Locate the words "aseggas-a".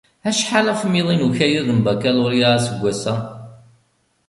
2.57-3.15